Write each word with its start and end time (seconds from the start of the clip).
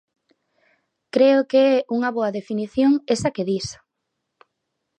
Creo 1.15 1.39
que 1.51 1.61
é 1.73 1.75
unha 1.97 2.09
boa 2.17 2.33
definición 2.37 2.91
esa 3.15 3.33
que 3.35 3.47
dis. 3.51 3.67